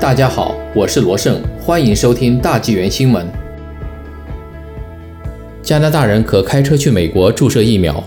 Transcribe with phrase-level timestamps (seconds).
[0.00, 3.26] 大家好，我是罗胜，欢迎收听大纪元新闻。
[5.60, 8.04] 加拿大人可开车去美国注射疫苗。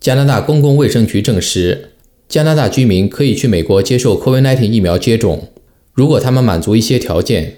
[0.00, 1.90] 加拿大公共卫生局证实，
[2.26, 5.48] 加拿大居民可以去美国接受 COVID-19 疫苗接种，
[5.92, 7.56] 如果他们满足一些条件，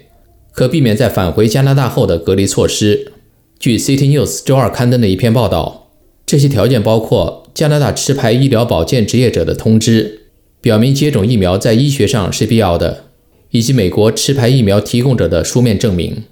[0.51, 3.13] 可避免在返回加拿大后的隔离措施。
[3.57, 5.87] 据 City News 周二刊登的一篇报道，
[6.25, 10.23] 这些条件包括加拿大持牌医疗保健职业者的通知，
[10.59, 13.05] 表明接种疫苗在医学上是必要的。
[13.51, 16.23] 以及美国持牌疫苗提供者的书面证明。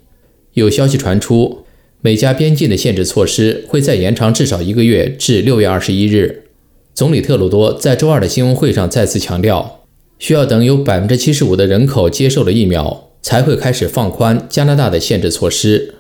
[0.54, 1.60] 有消息传出，
[2.02, 6.46] 美加边境的限制措施会再延长至少一个月，至六月二十一日。
[6.94, 9.86] 总理特鲁多在周二的新闻会上再次强调，
[10.18, 15.96] 需要等有百分之七十五的人口接受了疫苗，才会开始放宽加拿大的限制措施。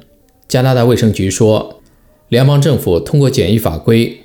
[0.47, 1.81] 加拿大卫生局说，
[2.27, 4.17] 联邦政府通过检疫法规，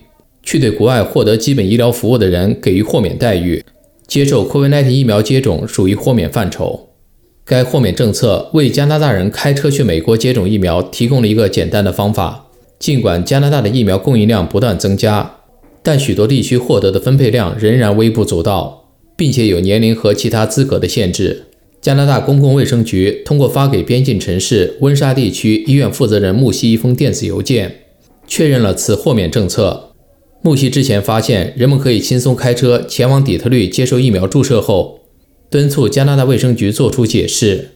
[0.42, 3.62] 去对国外获得基本医疗服务的人给予豁免待遇。
[4.06, 6.90] 接受 COVID-19 疫苗接种属于豁免范畴。
[7.44, 12.46] 该豁免政策为加拿大人开车去美国接种疫苗提供了一个简单的方法。
[12.78, 15.36] 尽管加拿大的疫苗供应量不断增加，
[15.83, 21.44] 但许多地区获得的分配量仍然微不足道，并且有年龄和其他资格的限制。
[21.80, 27.83] 加拿大公共卫生局通过发给边境城市温莎地区医院负责人穆西一封电子邮件，
[28.27, 29.94] 确认了此豁免政策。
[30.45, 35.01] 穆西之前发现人们可以轻松开车前往底特律接受疫苗注射后，
[35.48, 37.70] 敦促加拿大卫生局作出解释，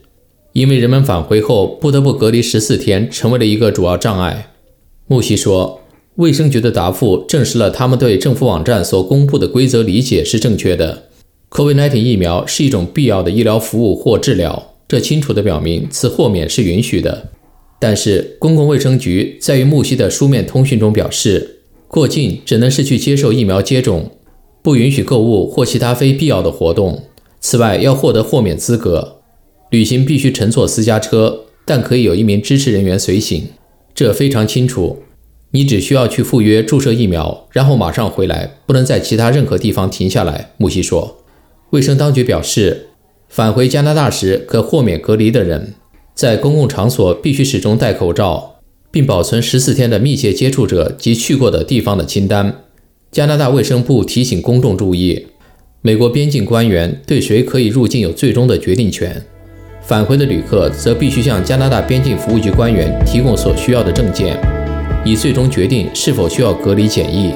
[0.52, 4.50] 因为人们返回后不得不隔离十四天，成为了一个主要障碍。
[5.06, 5.80] 穆西说，
[6.16, 11.04] 卫生局的答复证实了他们对政府网站所公布的规则理解是正确的。
[11.48, 17.30] COVID-19 疫苗是一种必要的医疗服务或治疗，这清楚地表明此豁免是允许的。
[17.80, 21.54] 但是，公共卫生局在与穆西的书面通讯中表示。
[21.88, 24.10] 过境只能是去接受疫苗接种，
[24.62, 27.02] 不允许购物或其他非必要的活动。
[27.40, 29.20] 此外，要获得豁免资格，
[29.70, 33.48] 旅行必须乘坐私家车，但可以有一名支持人员随行。
[33.94, 34.98] 这非常清楚。
[35.52, 40.50] 你只需要去赴约注射疫苗，然后马上回来，不能在其他任何地方停下来。
[40.58, 41.16] 穆西说。
[41.70, 42.88] 卫生当局表示，
[43.28, 45.74] 返回加拿大时可豁免隔离的人，
[46.14, 48.57] 在公共场所必须始终戴口罩。
[48.90, 52.64] 并保存十四天的密切接触者及去过的地方的清单。
[53.10, 55.26] 加拿大卫生部提醒公众注意：
[55.80, 59.24] 美国边境官员对谁可以入境有最终的决定权，
[59.82, 64.38] 返回的旅客则必须向加拿大边境服务局官员提供所需要的证件，
[65.04, 67.32] 以最终决定是否需要隔离检疫。